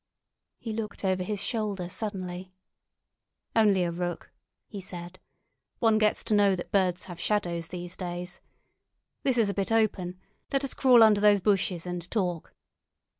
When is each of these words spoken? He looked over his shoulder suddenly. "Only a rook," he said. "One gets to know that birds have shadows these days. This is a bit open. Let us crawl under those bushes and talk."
He 0.57 0.73
looked 0.73 1.05
over 1.05 1.21
his 1.21 1.39
shoulder 1.43 1.87
suddenly. 1.87 2.51
"Only 3.55 3.83
a 3.83 3.91
rook," 3.91 4.31
he 4.67 4.81
said. 4.81 5.19
"One 5.77 5.99
gets 5.99 6.23
to 6.23 6.33
know 6.33 6.55
that 6.55 6.71
birds 6.71 7.05
have 7.05 7.19
shadows 7.19 7.67
these 7.67 7.95
days. 7.95 8.41
This 9.21 9.37
is 9.37 9.47
a 9.51 9.53
bit 9.53 9.71
open. 9.71 10.19
Let 10.51 10.63
us 10.63 10.73
crawl 10.73 11.03
under 11.03 11.21
those 11.21 11.39
bushes 11.39 11.85
and 11.85 12.09
talk." 12.09 12.51